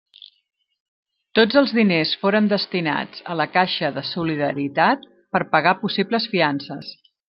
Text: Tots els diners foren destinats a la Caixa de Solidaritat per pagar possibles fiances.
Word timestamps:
Tots 1.39 1.59
els 1.61 1.73
diners 1.81 2.15
foren 2.23 2.49
destinats 2.55 3.23
a 3.35 3.37
la 3.43 3.49
Caixa 3.59 3.95
de 4.01 4.07
Solidaritat 4.15 5.09
per 5.37 5.47
pagar 5.57 5.79
possibles 5.87 6.31
fiances. 6.37 6.95